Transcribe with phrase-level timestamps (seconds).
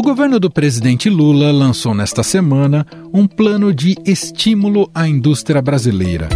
[0.00, 6.26] O governo do presidente Lula lançou nesta semana um plano de estímulo à indústria brasileira,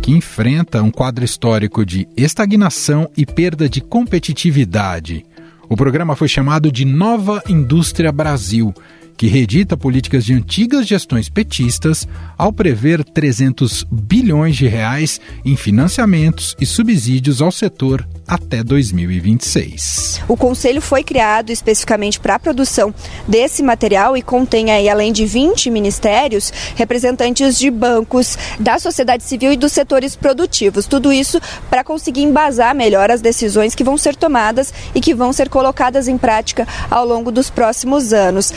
[0.00, 5.26] que enfrenta um quadro histórico de estagnação e perda de competitividade.
[5.68, 8.72] O programa foi chamado de Nova Indústria Brasil
[9.20, 12.08] que reedita políticas de antigas gestões petistas
[12.38, 20.22] ao prever 300 bilhões de reais em financiamentos e subsídios ao setor até 2026.
[20.26, 22.94] O conselho foi criado especificamente para a produção
[23.28, 29.52] desse material e contém aí além de 20 ministérios, representantes de bancos, da sociedade civil
[29.52, 30.86] e dos setores produtivos.
[30.86, 35.30] Tudo isso para conseguir embasar melhor as decisões que vão ser tomadas e que vão
[35.30, 38.50] ser colocadas em prática ao longo dos próximos anos.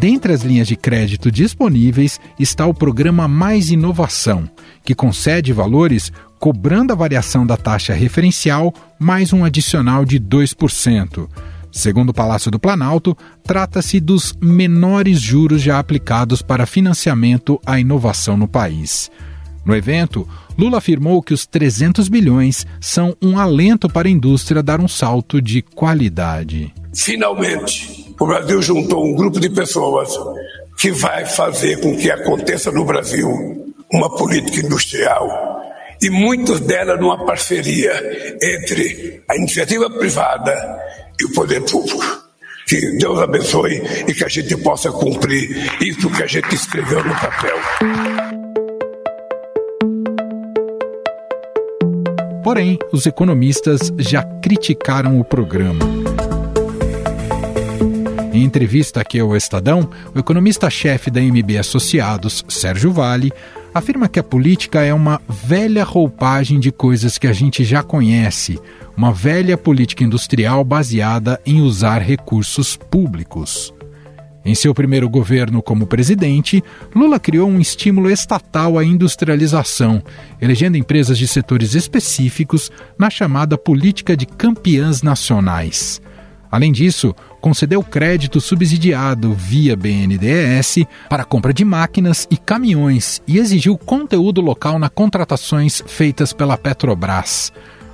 [0.00, 4.48] Dentre as linhas de crédito disponíveis está o programa Mais Inovação,
[4.82, 11.28] que concede valores cobrando a variação da taxa referencial mais um adicional de 2%.
[11.70, 18.38] Segundo o Palácio do Planalto, trata-se dos menores juros já aplicados para financiamento à inovação
[18.38, 19.10] no país.
[19.66, 20.26] No evento,
[20.56, 25.42] Lula afirmou que os 300 bilhões são um alento para a indústria dar um salto
[25.42, 26.72] de qualidade.
[26.94, 30.10] Finalmente, o Brasil juntou um grupo de pessoas
[30.76, 33.28] que vai fazer com que aconteça no Brasil
[33.90, 35.62] uma política industrial
[36.00, 37.92] e muitas delas numa parceria
[38.42, 40.54] entre a iniciativa privada
[41.18, 42.20] e o poder público.
[42.66, 45.50] Que Deus abençoe e que a gente possa cumprir
[45.82, 47.56] isso que a gente escreveu no papel.
[52.44, 56.09] Porém, os economistas já criticaram o programa.
[58.40, 63.30] Em entrevista aqui ao Estadão, o economista-chefe da MB Associados, Sérgio Vale,
[63.74, 68.58] afirma que a política é uma velha roupagem de coisas que a gente já conhece,
[68.96, 73.74] uma velha política industrial baseada em usar recursos públicos.
[74.42, 76.64] Em seu primeiro governo como presidente,
[76.96, 80.02] Lula criou um estímulo estatal à industrialização,
[80.40, 86.00] elegendo empresas de setores específicos na chamada política de campeãs nacionais.
[86.50, 93.76] Além disso, concedeu crédito subsidiado via BNDES para compra de máquinas e caminhões e exigiu
[93.78, 97.52] conteúdo local nas contratações feitas pela Petrobras.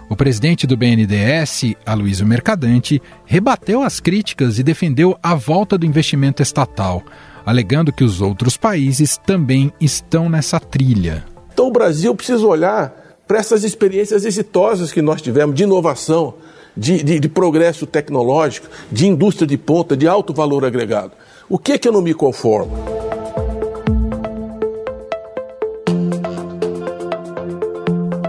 [0.08, 6.42] O presidente do BNDES, Aloysio Mercadante, rebateu as críticas e defendeu a volta do investimento
[6.42, 7.02] estatal,
[7.44, 11.24] alegando que os outros países também estão nessa trilha.
[11.52, 16.34] Então o Brasil precisa olhar para essas experiências exitosas que nós tivemos de inovação,
[16.76, 21.12] de, de, de, progresso tecnológico, de indústria de ponta, de alto valor agregado.
[21.48, 22.76] O que é que eu não me conformo?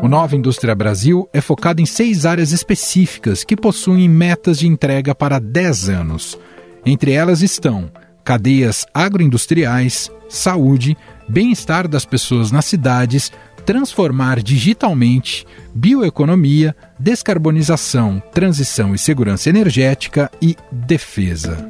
[0.02, 5.14] O Nova Indústria Brasil é focado em seis áreas específicas que possuem metas de entrega
[5.14, 6.40] para 10 anos.
[6.86, 7.92] Entre elas estão
[8.24, 10.96] cadeias agroindustriais, saúde,
[11.28, 13.32] bem-estar das pessoas nas cidades,
[13.68, 15.46] transformar digitalmente,
[15.76, 21.70] bioeconomia, descarbonização, transição e segurança energética e defesa.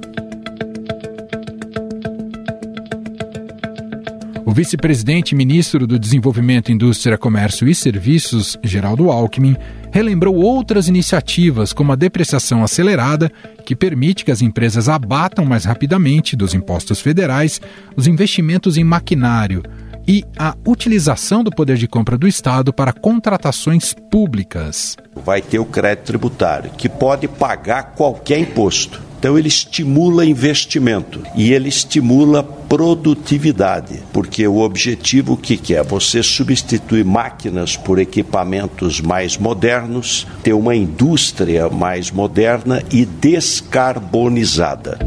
[4.46, 9.58] O vice-presidente e ministro do Desenvolvimento, Indústria, Comércio e Serviços, Geraldo Alckmin,
[9.92, 13.32] relembrou outras iniciativas, como a depreciação acelerada,
[13.66, 17.60] que permite que as empresas abatam mais rapidamente dos impostos federais
[17.96, 19.64] os investimentos em maquinário,
[20.08, 24.96] e a utilização do poder de compra do Estado para contratações públicas.
[25.16, 29.08] Vai ter o crédito tributário, que pode pagar qualquer imposto.
[29.20, 35.82] Então ele estimula investimento e ele estimula produtividade, porque o objetivo que, que é?
[35.82, 45.00] Você substituir máquinas por equipamentos mais modernos, ter uma indústria mais moderna e descarbonizada.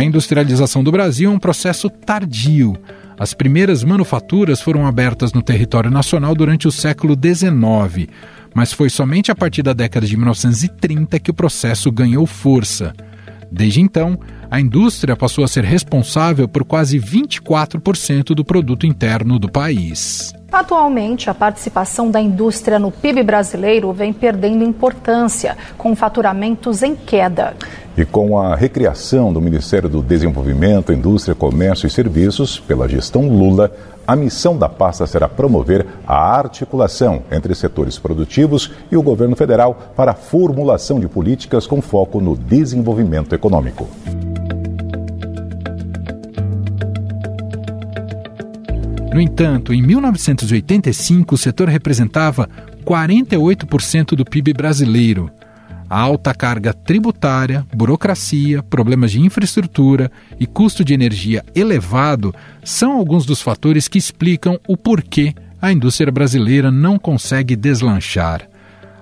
[0.00, 2.74] A industrialização do Brasil é um processo tardio.
[3.18, 8.08] As primeiras manufaturas foram abertas no território nacional durante o século XIX,
[8.54, 12.94] mas foi somente a partir da década de 1930 que o processo ganhou força.
[13.52, 14.18] Desde então,
[14.50, 20.32] a indústria passou a ser responsável por quase 24% do produto interno do país.
[20.52, 27.54] Atualmente, a participação da indústria no PIB brasileiro vem perdendo importância, com faturamentos em queda.
[27.96, 33.70] E com a recriação do Ministério do Desenvolvimento, Indústria, Comércio e Serviços pela gestão Lula,
[34.06, 39.92] a missão da pasta será promover a articulação entre setores produtivos e o governo federal
[39.94, 43.88] para a formulação de políticas com foco no desenvolvimento econômico.
[49.12, 52.48] No entanto, em 1985, o setor representava
[52.84, 55.30] 48% do PIB brasileiro.
[55.88, 63.26] A alta carga tributária, burocracia, problemas de infraestrutura e custo de energia elevado são alguns
[63.26, 68.48] dos fatores que explicam o porquê a indústria brasileira não consegue deslanchar.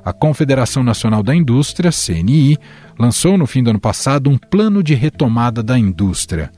[0.02, 2.56] A Confederação Nacional da Indústria, CNI,
[2.98, 6.50] lançou no fim do ano passado um plano de retomada da indústria.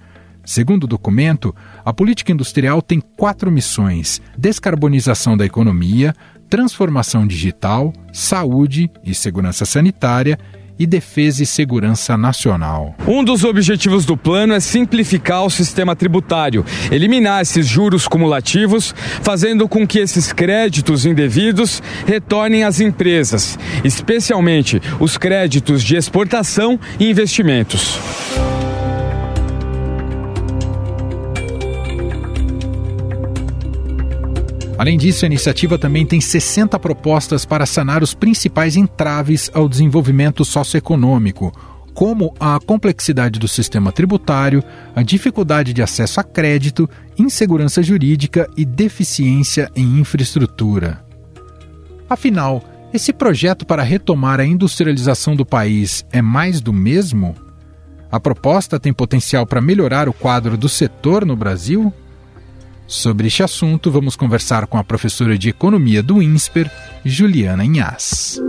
[0.51, 1.55] Segundo o documento,
[1.85, 6.13] a política industrial tem quatro missões: descarbonização da economia,
[6.49, 10.37] transformação digital, saúde e segurança sanitária
[10.77, 12.97] e defesa e segurança nacional.
[13.07, 18.93] Um dos objetivos do plano é simplificar o sistema tributário, eliminar esses juros cumulativos,
[19.23, 27.09] fazendo com que esses créditos indevidos retornem às empresas, especialmente os créditos de exportação e
[27.09, 28.01] investimentos.
[34.81, 40.43] Além disso, a iniciativa também tem 60 propostas para sanar os principais entraves ao desenvolvimento
[40.43, 41.53] socioeconômico,
[41.93, 44.65] como a complexidade do sistema tributário,
[44.97, 46.89] a dificuldade de acesso a crédito,
[47.19, 51.05] insegurança jurídica e deficiência em infraestrutura.
[52.09, 57.35] Afinal, esse projeto para retomar a industrialização do país é mais do mesmo?
[58.11, 61.93] A proposta tem potencial para melhorar o quadro do setor no Brasil?
[62.91, 66.69] Sobre este assunto, vamos conversar com a professora de Economia do INSPER,
[67.05, 68.43] Juliana Inhas.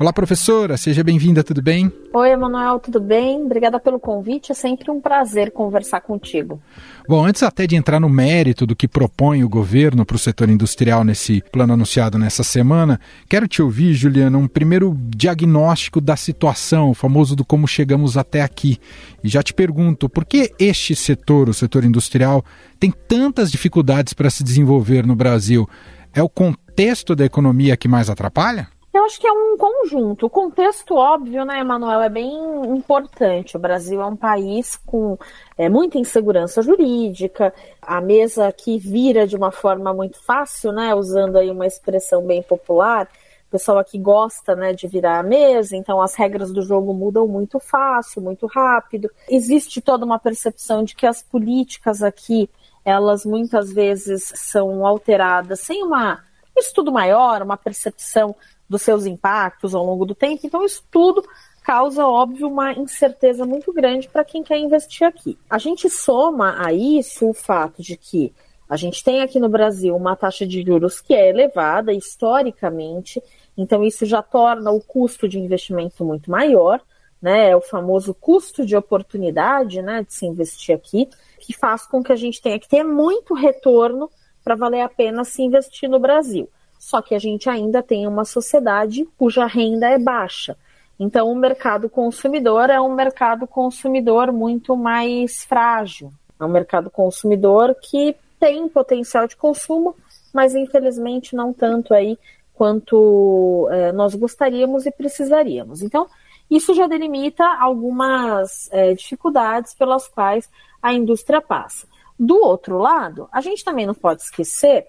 [0.00, 1.90] Olá, professora, seja bem-vinda, tudo bem?
[2.14, 3.42] Oi, Emanuel, tudo bem?
[3.42, 6.62] Obrigada pelo convite, é sempre um prazer conversar contigo.
[7.08, 10.48] Bom, antes até de entrar no mérito do que propõe o governo para o setor
[10.50, 16.90] industrial nesse plano anunciado nessa semana, quero te ouvir, Juliana, um primeiro diagnóstico da situação,
[16.90, 18.78] o famoso do como chegamos até aqui.
[19.24, 22.44] E já te pergunto, por que este setor, o setor industrial,
[22.78, 25.68] tem tantas dificuldades para se desenvolver no Brasil?
[26.14, 28.68] É o contexto da economia que mais atrapalha?
[28.92, 30.26] Eu acho que é um conjunto.
[30.26, 32.32] O contexto óbvio, né, Emanuel, é bem
[32.74, 33.56] importante.
[33.56, 35.18] O Brasil é um país com
[35.58, 37.52] é, muita insegurança jurídica,
[37.82, 42.42] a mesa que vira de uma forma muito fácil, né, usando aí uma expressão bem
[42.42, 43.08] popular.
[43.46, 47.26] O pessoal aqui gosta né, de virar a mesa, então as regras do jogo mudam
[47.26, 49.10] muito fácil, muito rápido.
[49.28, 52.48] Existe toda uma percepção de que as políticas aqui,
[52.84, 56.26] elas muitas vezes são alteradas sem uma
[56.58, 58.34] estudo maior, uma percepção
[58.68, 60.46] dos seus impactos ao longo do tempo.
[60.46, 61.24] Então, isso tudo
[61.68, 65.38] causa, óbvio, uma incerteza muito grande para quem quer investir aqui.
[65.50, 68.32] A gente soma a isso o fato de que
[68.68, 73.22] a gente tem aqui no Brasil uma taxa de juros que é elevada historicamente,
[73.56, 76.80] então isso já torna o custo de investimento muito maior,
[77.20, 77.50] né?
[77.50, 82.12] É o famoso custo de oportunidade, né, de se investir aqui, que faz com que
[82.12, 84.10] a gente tenha que ter muito retorno
[84.42, 86.48] para valer a pena se investir no Brasil.
[86.88, 90.56] Só que a gente ainda tem uma sociedade cuja renda é baixa.
[90.98, 96.10] Então, o mercado consumidor é um mercado consumidor muito mais frágil.
[96.40, 99.94] É um mercado consumidor que tem potencial de consumo,
[100.32, 102.18] mas infelizmente não tanto aí
[102.54, 105.82] quanto é, nós gostaríamos e precisaríamos.
[105.82, 106.08] Então,
[106.50, 110.48] isso já delimita algumas é, dificuldades pelas quais
[110.82, 111.86] a indústria passa.
[112.18, 114.86] Do outro lado, a gente também não pode esquecer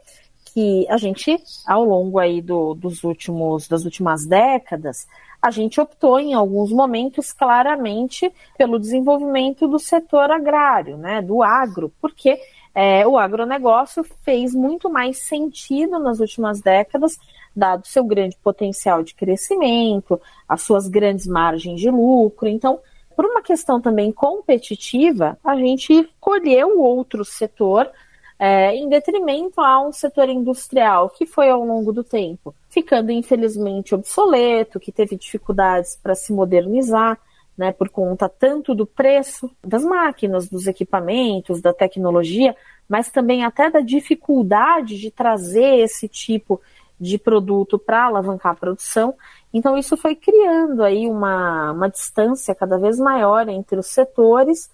[0.53, 5.07] que a gente, ao longo aí do, dos últimos, das últimas décadas,
[5.41, 11.91] a gente optou em alguns momentos claramente pelo desenvolvimento do setor agrário, né, do agro,
[12.01, 12.37] porque
[12.75, 17.17] é, o agronegócio fez muito mais sentido nas últimas décadas,
[17.55, 22.47] dado seu grande potencial de crescimento, as suas grandes margens de lucro.
[22.47, 22.79] Então,
[23.15, 27.89] por uma questão também competitiva, a gente escolheu outro setor
[28.39, 33.95] é, em detrimento a um setor industrial que foi ao longo do tempo ficando infelizmente
[33.95, 37.19] obsoleto, que teve dificuldades para se modernizar,
[37.57, 42.55] né, por conta tanto do preço das máquinas, dos equipamentos, da tecnologia,
[42.87, 46.61] mas também até da dificuldade de trazer esse tipo
[46.99, 49.15] de produto para alavancar a produção.
[49.53, 54.69] Então isso foi criando aí uma, uma distância cada vez maior entre os setores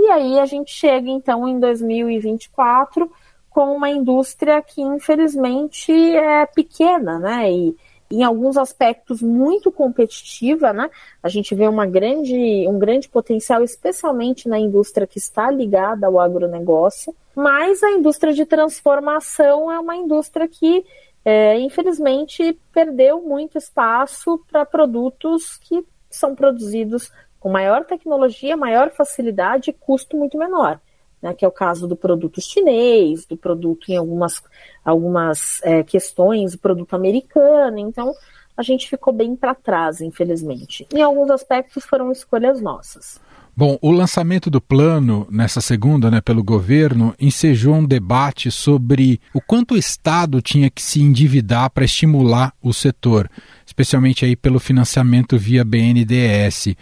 [0.00, 3.10] e aí a gente chega então em 2024
[3.50, 7.52] com uma indústria que infelizmente é pequena, né?
[7.52, 7.76] E
[8.10, 10.90] em alguns aspectos muito competitiva, né?
[11.22, 16.18] A gente vê uma grande, um grande potencial, especialmente na indústria que está ligada ao
[16.18, 20.84] agronegócio, mas a indústria de transformação é uma indústria que,
[21.24, 29.70] é, infelizmente, perdeu muito espaço para produtos que são produzidos com maior tecnologia, maior facilidade
[29.70, 30.78] e custo muito menor.
[31.22, 34.42] né, que é o caso do produto chinês, do produto em algumas,
[34.82, 37.78] algumas é, questões, produto americano.
[37.78, 38.14] Então,
[38.56, 40.86] a gente ficou bem para trás, infelizmente.
[40.94, 43.20] Em alguns aspectos foram escolhas nossas.
[43.56, 49.40] Bom, o lançamento do plano nessa segunda, né, pelo governo, ensejou um debate sobre o
[49.40, 53.30] quanto o Estado tinha que se endividar para estimular o setor,
[53.66, 56.74] especialmente aí pelo financiamento via BNDES.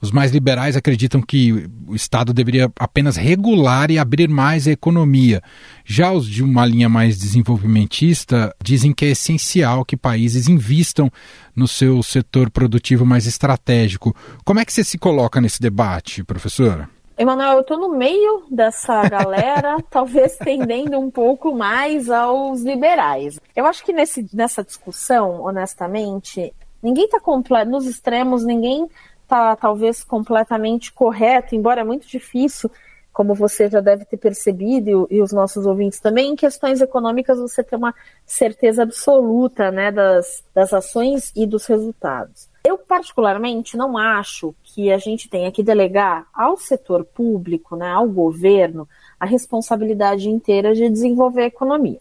[0.00, 5.42] Os mais liberais acreditam que o Estado deveria apenas regular e abrir mais a economia.
[5.84, 11.10] Já os de uma linha mais desenvolvimentista dizem que é essencial que países invistam
[11.54, 14.14] no seu setor produtivo mais estratégico.
[14.44, 16.88] Como é que você se coloca nesse debate, professora?
[17.18, 23.40] Emanuel, eu estou no meio dessa galera, talvez tendendo um pouco mais aos liberais.
[23.54, 27.18] Eu acho que nesse, nessa discussão, honestamente, ninguém está
[27.64, 28.86] nos extremos, ninguém
[29.26, 32.70] está talvez completamente correto, embora é muito difícil,
[33.12, 37.64] como você já deve ter percebido e, os nossos ouvintes também, em questões econômicas você
[37.64, 42.48] tem uma certeza absoluta né, das, das ações e dos resultados.
[42.62, 48.08] Eu, particularmente, não acho que a gente tenha que delegar ao setor público, né, ao
[48.08, 52.00] governo, a responsabilidade inteira de desenvolver a economia.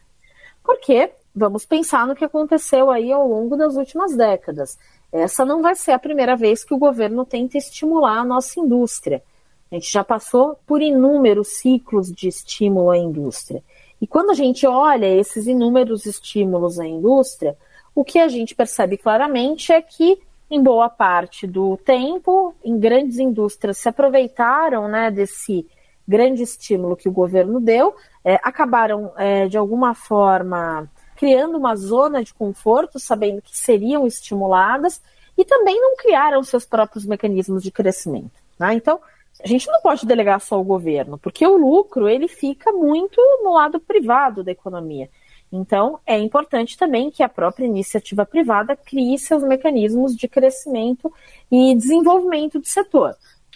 [0.64, 4.78] Porque vamos pensar no que aconteceu aí ao longo das últimas décadas.
[5.16, 9.24] Essa não vai ser a primeira vez que o governo tenta estimular a nossa indústria.
[9.72, 13.64] A gente já passou por inúmeros ciclos de estímulo à indústria.
[14.02, 17.58] E quando a gente olha esses inúmeros estímulos à indústria,
[17.96, 23.18] o que a gente percebe claramente é que, em boa parte do tempo, em grandes
[23.18, 25.66] indústrias se aproveitaram né, desse
[26.06, 32.24] grande estímulo que o governo deu, é, acabaram, é, de alguma forma, criando uma zona
[32.24, 35.02] de conforto, sabendo que seriam estimuladas,
[35.38, 38.32] e também não criaram seus próprios mecanismos de crescimento.
[38.60, 38.74] Né?
[38.76, 39.00] Então,
[39.44, 43.54] a gente não pode delegar só ao governo, porque o lucro ele fica muito no
[43.54, 45.10] lado privado da economia.
[45.52, 51.12] Então, é importante também que a própria iniciativa privada crie seus mecanismos de crescimento
[51.52, 53.16] e desenvolvimento do setor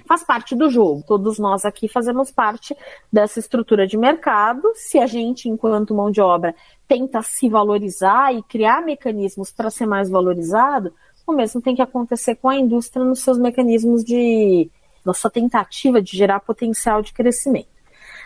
[0.09, 1.03] faz parte do jogo.
[1.05, 2.75] Todos nós aqui fazemos parte
[3.13, 4.63] dessa estrutura de mercado.
[4.73, 6.55] Se a gente, enquanto mão de obra,
[6.87, 10.91] tenta se valorizar e criar mecanismos para ser mais valorizado,
[11.27, 14.67] o mesmo tem que acontecer com a indústria nos seus mecanismos de
[15.05, 17.69] nossa tentativa de gerar potencial de crescimento.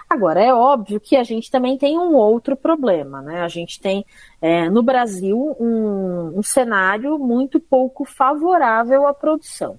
[0.10, 3.42] Agora, é óbvio que a gente também tem um outro problema, né?
[3.42, 4.06] A gente tem
[4.42, 9.78] é, no Brasil um, um cenário muito pouco favorável à produção.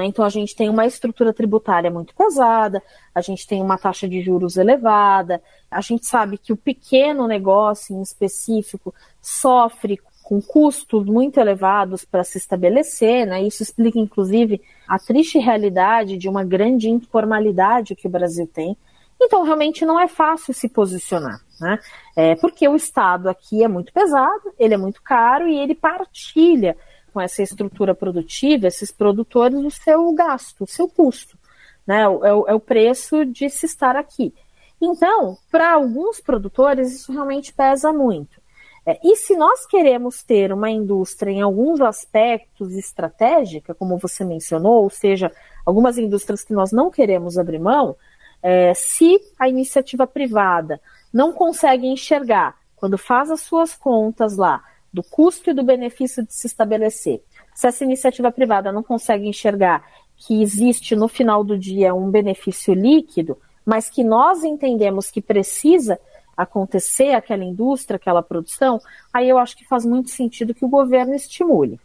[0.00, 0.06] Né?
[0.06, 2.82] Então, a gente tem uma estrutura tributária muito pesada,
[3.14, 7.94] a gente tem uma taxa de juros elevada, a gente sabe que o pequeno negócio
[7.94, 13.42] em específico sofre com custos muito elevados para se estabelecer, né?
[13.42, 18.74] Isso explica, inclusive, a triste realidade de uma grande informalidade que o Brasil tem.
[19.20, 21.78] Então, realmente não é fácil se posicionar, né?
[22.16, 26.74] É porque o Estado aqui é muito pesado, ele é muito caro e ele partilha
[27.12, 31.38] com essa estrutura produtiva, esses produtores, o seu gasto, o seu custo.
[31.86, 32.02] Né?
[32.02, 34.34] É, o, é o preço de se estar aqui.
[34.80, 38.40] Então, para alguns produtores, isso realmente pesa muito.
[38.86, 44.82] É, e se nós queremos ter uma indústria em alguns aspectos estratégica, como você mencionou,
[44.84, 45.30] ou seja,
[45.66, 47.94] algumas indústrias que nós não queremos abrir mão,
[48.42, 50.80] é, se a iniciativa privada
[51.12, 56.34] não consegue enxergar, quando faz as suas contas lá, do custo e do benefício de
[56.34, 57.22] se estabelecer.
[57.54, 59.84] Se essa iniciativa privada não consegue enxergar
[60.16, 65.98] que existe no final do dia um benefício líquido, mas que nós entendemos que precisa
[66.36, 68.80] acontecer aquela indústria, aquela produção,
[69.12, 71.78] aí eu acho que faz muito sentido que o governo estimule.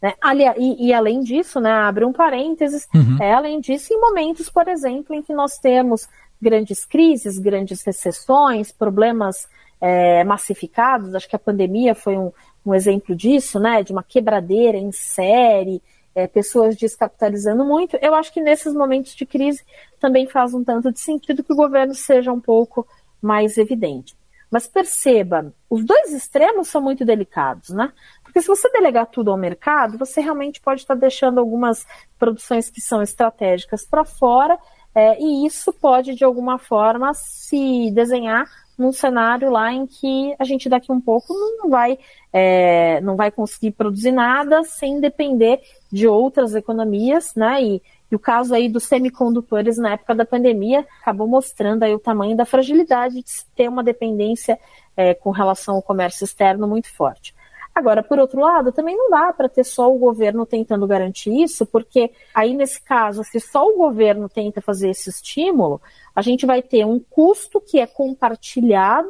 [0.00, 0.14] Né?
[0.58, 3.18] E, e, além disso, né, abre um parênteses, uhum.
[3.20, 6.08] é, além disso, em momentos, por exemplo, em que nós temos
[6.40, 9.48] grandes crises, grandes recessões, problemas
[9.80, 12.32] é, massificados, acho que a pandemia foi um,
[12.64, 15.82] um exemplo disso, né, de uma quebradeira em série,
[16.14, 19.64] é, pessoas descapitalizando muito, eu acho que nesses momentos de crise
[19.98, 22.86] também faz um tanto de sentido que o governo seja um pouco
[23.20, 24.14] mais evidente.
[24.50, 27.90] Mas perceba, os dois extremos são muito delicados, né?
[28.22, 31.86] Porque se você delegar tudo ao mercado, você realmente pode estar deixando algumas
[32.18, 34.58] produções que são estratégicas para fora,
[34.94, 38.44] é, e isso pode, de alguma forma, se desenhar
[38.82, 41.98] num cenário lá em que a gente daqui um pouco não vai,
[42.32, 45.60] é, não vai conseguir produzir nada sem depender
[45.90, 47.62] de outras economias, né?
[47.62, 51.98] E, e, o caso aí dos semicondutores na época da pandemia acabou mostrando aí o
[51.98, 54.58] tamanho da fragilidade de ter uma dependência
[54.96, 57.34] é, com relação ao comércio externo muito forte.
[57.74, 61.64] Agora, por outro lado, também não dá para ter só o governo tentando garantir isso,
[61.64, 65.80] porque aí, nesse caso, se só o governo tenta fazer esse estímulo,
[66.14, 69.08] a gente vai ter um custo que é compartilhado,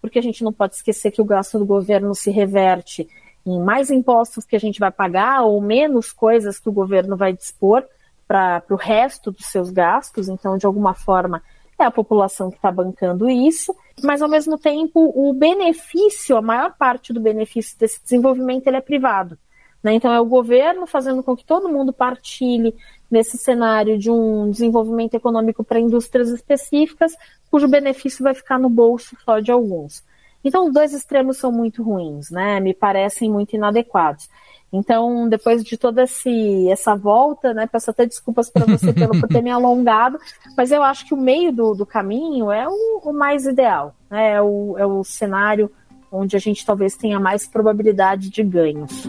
[0.00, 3.08] porque a gente não pode esquecer que o gasto do governo se reverte
[3.44, 7.32] em mais impostos que a gente vai pagar ou menos coisas que o governo vai
[7.32, 7.84] dispor
[8.26, 10.28] para o resto dos seus gastos.
[10.28, 11.42] Então, de alguma forma,
[11.78, 16.74] é a população que está bancando isso, mas ao mesmo tempo o benefício, a maior
[16.76, 19.38] parte do benefício desse desenvolvimento ele é privado.
[19.82, 19.94] Né?
[19.94, 22.74] Então é o governo fazendo com que todo mundo partilhe
[23.10, 27.12] nesse cenário de um desenvolvimento econômico para indústrias específicas,
[27.50, 30.02] cujo benefício vai ficar no bolso só de alguns.
[30.42, 32.60] Então os dois extremos são muito ruins, né?
[32.60, 34.28] Me parecem muito inadequados.
[34.76, 39.28] Então, depois de toda esse, essa volta, né, peço até desculpas para você pelo, por
[39.28, 40.18] ter me alongado,
[40.56, 44.32] mas eu acho que o meio do, do caminho é o, o mais ideal, né,
[44.32, 45.70] é, o, é o cenário
[46.10, 49.08] onde a gente talvez tenha mais probabilidade de ganhos.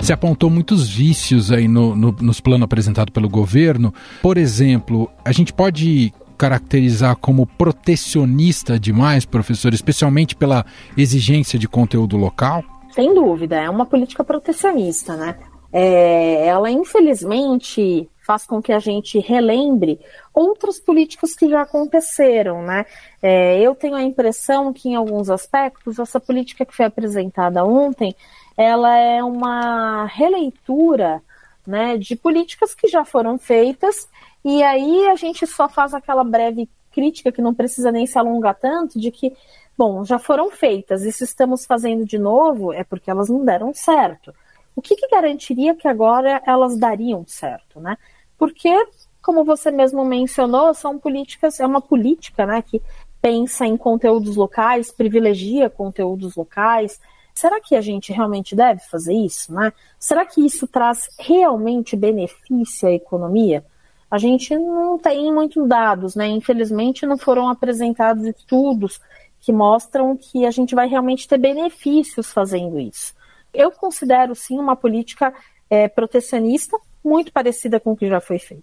[0.00, 3.94] Se apontou muitos vícios aí no, no, nos planos apresentados pelo governo.
[4.20, 6.12] Por exemplo, a gente pode
[6.42, 10.66] caracterizar como protecionista demais, professor, especialmente pela
[10.98, 12.64] exigência de conteúdo local?
[12.90, 15.36] Sem dúvida, é uma política protecionista, né?
[15.72, 20.00] É, ela, infelizmente, faz com que a gente relembre
[20.34, 22.86] outras políticas que já aconteceram, né?
[23.22, 28.16] É, eu tenho a impressão que, em alguns aspectos, essa política que foi apresentada ontem,
[28.56, 31.22] ela é uma releitura
[31.64, 34.08] né, de políticas que já foram feitas
[34.44, 38.58] e aí a gente só faz aquela breve crítica que não precisa nem se alongar
[38.58, 39.34] tanto, de que,
[39.76, 43.72] bom, já foram feitas, e se estamos fazendo de novo, é porque elas não deram
[43.72, 44.34] certo.
[44.74, 47.96] O que, que garantiria que agora elas dariam certo, né?
[48.38, 48.70] Porque,
[49.22, 52.82] como você mesmo mencionou, são políticas, é uma política, né, que
[53.20, 57.00] pensa em conteúdos locais, privilegia conteúdos locais.
[57.32, 59.72] Será que a gente realmente deve fazer isso, né?
[59.98, 63.64] Será que isso traz realmente benefício à economia?
[64.12, 66.28] A gente não tem muitos dados, né?
[66.28, 69.00] Infelizmente não foram apresentados estudos
[69.40, 73.14] que mostram que a gente vai realmente ter benefícios fazendo isso.
[73.54, 75.32] Eu considero sim uma política
[75.70, 78.62] é, protecionista muito parecida com o que já foi feito.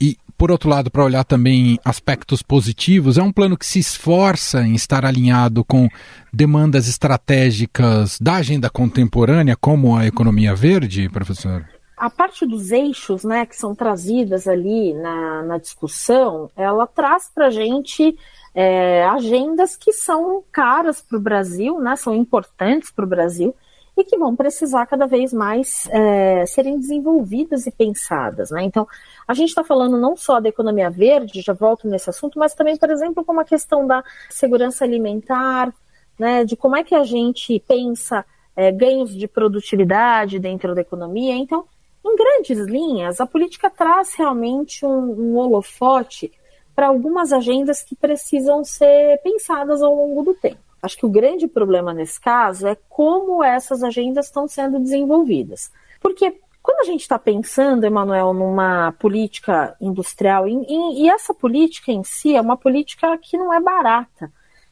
[0.00, 4.62] E, por outro lado, para olhar também aspectos positivos, é um plano que se esforça
[4.62, 5.88] em estar alinhado com
[6.32, 11.77] demandas estratégicas da agenda contemporânea, como a economia verde, professor?
[11.98, 17.46] A parte dos eixos, né, que são trazidas ali na, na discussão, ela traz para
[17.46, 18.16] a gente
[18.54, 23.54] é, agendas que são caras para o Brasil, né, são importantes para o Brasil
[23.96, 28.50] e que vão precisar cada vez mais é, serem desenvolvidas e pensadas.
[28.50, 28.62] Né?
[28.62, 28.86] Então,
[29.26, 32.76] a gente está falando não só da economia verde, já volto nesse assunto, mas também,
[32.76, 35.74] por exemplo, como a questão da segurança alimentar,
[36.18, 41.34] né, de como é que a gente pensa é, ganhos de produtividade dentro da economia.
[41.34, 41.64] Então,
[42.12, 46.32] em grandes linhas, a política traz realmente um, um holofote
[46.74, 50.60] para algumas agendas que precisam ser pensadas ao longo do tempo.
[50.82, 55.72] Acho que o grande problema nesse caso é como essas agendas estão sendo desenvolvidas.
[56.00, 61.90] Porque quando a gente está pensando, Emanuel, numa política industrial, e, e, e, essa política
[61.90, 64.30] em si é uma política que não é barata.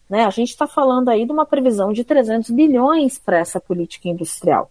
[0.08, 0.24] Né?
[0.24, 4.70] A gente está falando aí de uma previsão de 300 bilhões para essa política industrial.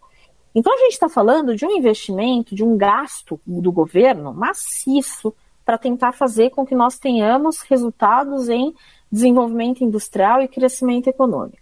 [0.55, 5.77] Então a gente está falando de um investimento, de um gasto do governo maciço para
[5.77, 8.73] tentar fazer com que nós tenhamos resultados em
[9.11, 11.57] desenvolvimento industrial e crescimento econômico.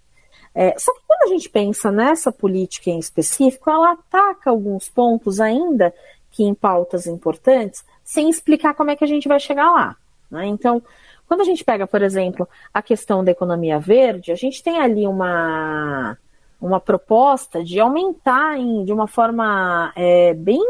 [0.53, 5.39] É, só que quando a gente pensa nessa política em específico, ela ataca alguns pontos
[5.39, 5.91] ainda
[6.29, 9.95] que em pautas importantes, sem explicar como é que a gente vai chegar lá.
[10.29, 10.45] Né?
[10.47, 10.81] Então,
[11.27, 15.07] quando a gente pega, por exemplo, a questão da economia verde, a gente tem ali
[15.07, 16.17] uma,
[16.63, 20.63] uma proposta de aumentar em, de uma forma é, bem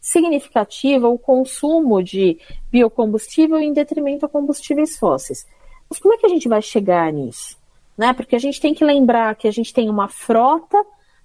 [0.00, 2.38] significativa o consumo de
[2.70, 5.44] biocombustível em detrimento a combustíveis fósseis.
[5.90, 7.58] Mas como é que a gente vai chegar nisso?
[7.96, 8.12] Né?
[8.12, 10.78] Porque a gente tem que lembrar que a gente tem uma frota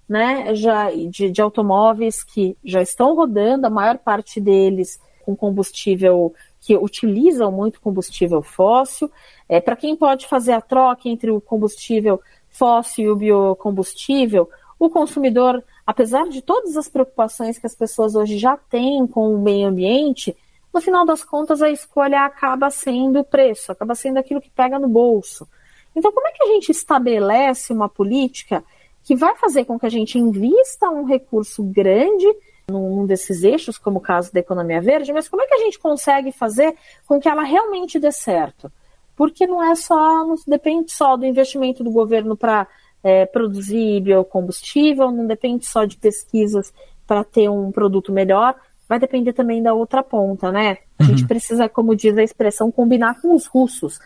[0.08, 6.34] né, já de, de automóveis que já estão rodando, a maior parte deles com combustível
[6.60, 9.10] que utilizam muito combustível fóssil.
[9.48, 12.20] É, Para quem pode fazer a troca entre o combustível
[12.54, 18.38] fóssil e o biocombustível, o consumidor, apesar de todas as preocupações que as pessoas hoje
[18.38, 20.36] já têm com o meio ambiente,
[20.72, 24.78] no final das contas a escolha acaba sendo o preço, acaba sendo aquilo que pega
[24.78, 25.46] no bolso.
[25.94, 28.64] Então, como é que a gente estabelece uma política
[29.02, 32.26] que vai fazer com que a gente invista um recurso grande
[32.66, 35.78] num desses eixos, como o caso da economia verde, mas como é que a gente
[35.78, 36.74] consegue fazer
[37.06, 38.72] com que ela realmente dê certo?
[39.16, 42.66] Porque não é só, não depende só do investimento do governo para
[43.02, 46.72] é, produzir biocombustível, não depende só de pesquisas
[47.06, 48.54] para ter um produto melhor,
[48.88, 50.78] vai depender também da outra ponta, né?
[50.98, 51.10] A uhum.
[51.10, 53.98] gente precisa, como diz a expressão, combinar com os russos,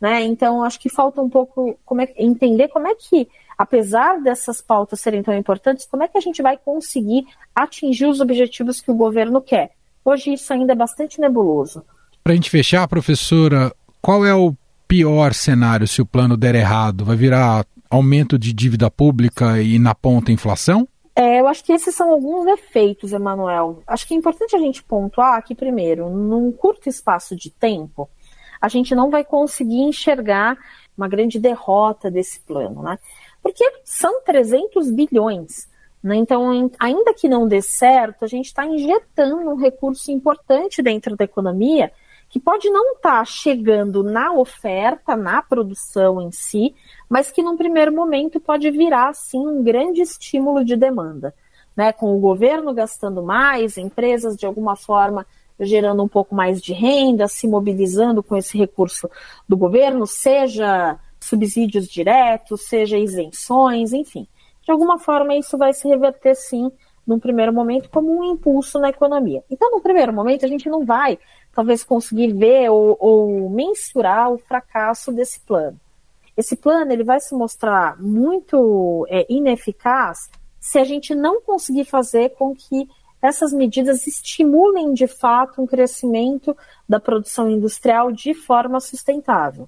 [0.00, 0.22] né?
[0.22, 5.00] Então, acho que falta um pouco como é, entender como é que, apesar dessas pautas
[5.00, 8.94] serem tão importantes, como é que a gente vai conseguir atingir os objetivos que o
[8.96, 9.72] governo quer.
[10.04, 11.82] Hoje isso ainda é bastante nebuloso.
[12.22, 13.74] Para a gente fechar, professora,
[14.06, 14.54] qual é o
[14.86, 17.04] pior cenário se o plano der errado?
[17.04, 20.86] Vai virar aumento de dívida pública e na ponta inflação?
[21.12, 23.82] É, eu acho que esses são alguns efeitos, Emanuel.
[23.84, 28.08] Acho que é importante a gente pontuar que, primeiro, num curto espaço de tempo,
[28.60, 30.56] a gente não vai conseguir enxergar
[30.96, 33.00] uma grande derrota desse plano, né?
[33.42, 35.68] Porque são 300 bilhões.
[36.00, 36.14] Né?
[36.14, 41.24] Então, ainda que não dê certo, a gente está injetando um recurso importante dentro da
[41.24, 41.90] economia
[42.28, 46.74] que pode não estar tá chegando na oferta, na produção em si,
[47.08, 51.34] mas que num primeiro momento pode virar sim um grande estímulo de demanda,
[51.76, 51.92] né?
[51.92, 55.26] Com o governo gastando mais, empresas de alguma forma
[55.58, 59.08] gerando um pouco mais de renda, se mobilizando com esse recurso
[59.48, 64.26] do governo, seja subsídios diretos, seja isenções, enfim.
[64.62, 66.70] De alguma forma isso vai se reverter sim
[67.06, 69.42] num primeiro momento como um impulso na economia.
[69.48, 71.18] Então, no primeiro momento, a gente não vai
[71.56, 75.80] talvez conseguir ver ou, ou mensurar o fracasso desse plano.
[76.36, 80.28] Esse plano ele vai se mostrar muito é, ineficaz
[80.60, 82.86] se a gente não conseguir fazer com que
[83.22, 86.54] essas medidas estimulem de fato um crescimento
[86.86, 89.66] da produção industrial de forma sustentável.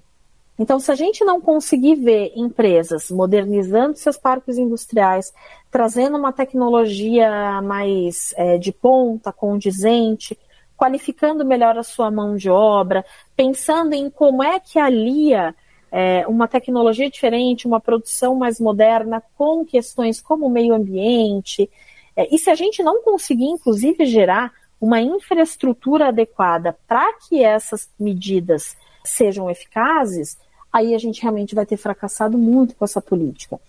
[0.59, 5.33] Então, se a gente não conseguir ver empresas modernizando seus parques industriais,
[5.71, 10.37] trazendo uma tecnologia mais é, de ponta, condizente,
[10.79, 15.53] qualificando melhor a sua mão de obra, pensando em como é que alia
[15.91, 21.69] é, uma tecnologia diferente, uma produção mais moderna com questões como o meio ambiente.
[22.15, 27.89] É, e se a gente não conseguir, inclusive, gerar uma infraestrutura adequada para que essas
[27.99, 30.37] medidas sejam eficazes,
[30.71, 33.59] aí a gente realmente vai ter fracassado muito com essa política.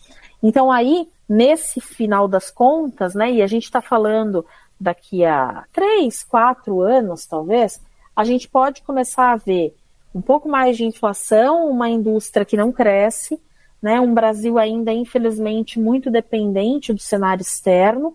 [0.41, 4.47] Então, aí, nesse final das contas, né, e a gente está falando
[4.81, 7.81] daqui a três, quatro anos, talvez,
[8.17, 9.75] a gente pode começar a ver
[10.15, 13.41] um pouco mais de inflação, uma indústria que não cresce,
[13.81, 18.15] né, um Brasil ainda, infelizmente, muito dependente do cenário externo,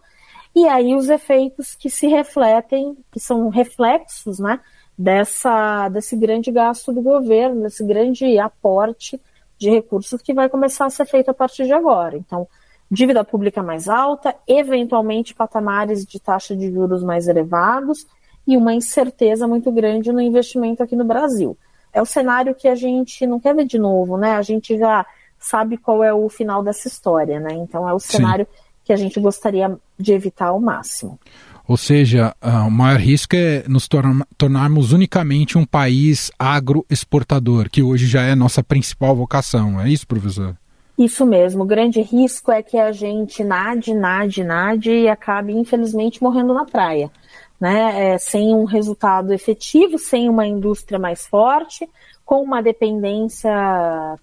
[0.56, 4.60] e aí os efeitos que se refletem, que são reflexos né,
[4.97, 9.19] dessa, desse grande gasto do governo, desse grande aporte
[9.58, 12.17] de recursos que vai começar a ser feito a partir de agora.
[12.17, 12.47] Então,
[12.89, 18.06] dívida pública mais alta, eventualmente patamares de taxa de juros mais elevados
[18.48, 21.58] e uma incerteza muito grande no investimento aqui no Brasil.
[21.91, 24.36] É o cenário que a gente não quer ver de novo, né?
[24.36, 25.06] A gente já
[25.39, 27.54] sabe qual é o final dessa história, né?
[27.54, 28.62] Então é o cenário Sim.
[28.84, 31.19] que a gente gostaria de evitar ao máximo.
[31.67, 33.88] Ou seja, uh, o maior risco é nos
[34.38, 39.82] tornarmos unicamente um país agroexportador, que hoje já é nossa principal vocação.
[39.82, 40.56] É isso, professor?
[40.97, 41.63] Isso mesmo.
[41.63, 46.65] O grande risco é que a gente nade, nade, nade e acabe, infelizmente, morrendo na
[46.65, 47.12] praia.
[47.60, 48.13] Né?
[48.13, 51.89] É, sem um resultado efetivo, sem uma indústria mais forte,
[52.23, 53.51] com uma dependência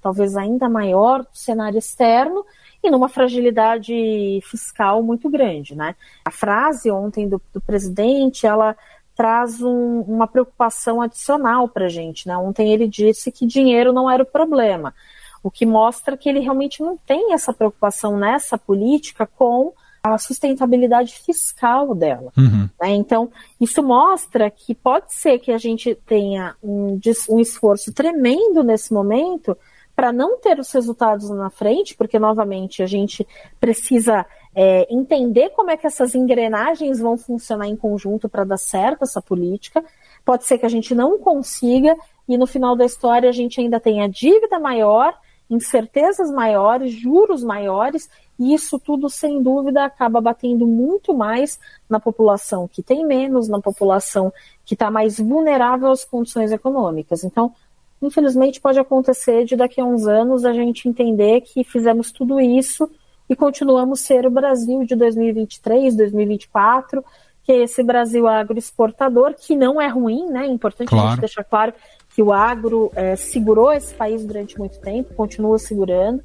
[0.01, 2.45] talvez ainda maior do cenário externo
[2.83, 5.75] e numa fragilidade fiscal muito grande.
[5.75, 5.95] Né?
[6.25, 8.77] A frase ontem do, do presidente, ela
[9.15, 12.27] traz um, uma preocupação adicional para a gente.
[12.27, 12.37] Né?
[12.37, 14.95] Ontem ele disse que dinheiro não era o problema
[15.43, 21.15] o que mostra que ele realmente não tem essa preocupação nessa política com a sustentabilidade
[21.15, 22.33] fiscal dela.
[22.37, 22.69] Uhum.
[22.81, 22.91] Né?
[22.91, 26.99] Então, isso mostra que pode ser que a gente tenha um,
[27.31, 29.57] um esforço tremendo nesse momento
[29.95, 33.27] para não ter os resultados na frente, porque, novamente, a gente
[33.61, 39.03] precisa é, entender como é que essas engrenagens vão funcionar em conjunto para dar certo
[39.03, 39.85] essa política.
[40.25, 41.97] Pode ser que a gente não consiga
[42.29, 45.15] e, no final da história, a gente ainda tenha dívida maior
[45.51, 52.67] incertezas maiores, juros maiores, e isso tudo, sem dúvida, acaba batendo muito mais na população
[52.67, 54.33] que tem menos, na população
[54.65, 57.23] que está mais vulnerável às condições econômicas.
[57.23, 57.53] Então,
[58.01, 62.91] infelizmente, pode acontecer de daqui a uns anos a gente entender que fizemos tudo isso
[63.29, 67.05] e continuamos ser o Brasil de 2023, 2024,
[67.45, 70.47] que é esse Brasil agroexportador, que não é ruim, né?
[70.47, 71.07] É importante claro.
[71.07, 71.73] a gente deixar claro
[72.15, 76.23] que o agro é, segurou esse país durante muito tempo, continua segurando,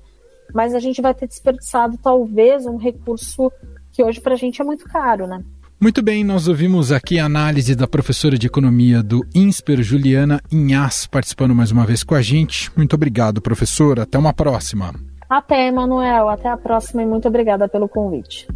[0.53, 3.51] mas a gente vai ter desperdiçado talvez um recurso
[3.91, 5.43] que hoje para a gente é muito caro, né?
[5.79, 11.05] Muito bem, nós ouvimos aqui a análise da professora de economia do INSPER, Juliana Inhas,
[11.05, 12.71] participando mais uma vez com a gente.
[12.75, 14.03] Muito obrigado, professora.
[14.03, 14.95] Até uma próxima.
[15.29, 16.29] Até, Emanuel.
[16.29, 18.47] Até a próxima e muito obrigada pelo convite.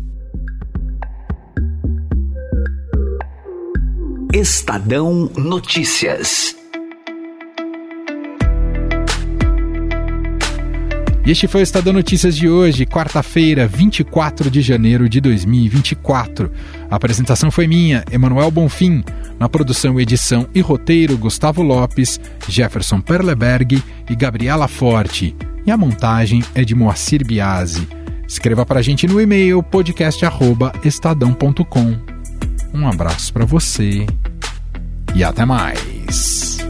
[4.34, 6.61] Estadão Notícias.
[11.24, 16.52] E este foi o Estadão Notícias de hoje, quarta-feira, 24 de janeiro de 2024.
[16.90, 19.04] A apresentação foi minha, Emanuel Bonfim.
[19.40, 25.36] Na produção, edição e roteiro, Gustavo Lopes, Jefferson Perleberg e Gabriela Forte.
[25.66, 27.88] E a montagem é de Moacir Biasi.
[28.28, 31.98] Escreva para a gente no e-mail podcast@estadão.com.
[32.74, 34.08] Um abraço para você
[35.14, 36.61] e até mais.